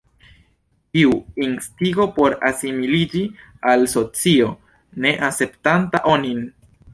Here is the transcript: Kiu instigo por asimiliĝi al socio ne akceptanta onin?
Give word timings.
Kiu 0.97 1.11
instigo 1.47 2.07
por 2.15 2.35
asimiliĝi 2.49 3.21
al 3.73 3.85
socio 3.93 4.49
ne 5.07 5.13
akceptanta 5.29 6.03
onin? 6.15 6.43